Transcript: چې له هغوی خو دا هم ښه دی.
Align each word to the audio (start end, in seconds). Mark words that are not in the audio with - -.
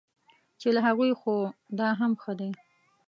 چې 0.59 0.67
له 0.75 0.81
هغوی 0.87 1.11
خو 1.19 1.35
دا 1.79 1.89
هم 1.99 2.11
ښه 2.21 2.33
دی. 2.39 2.49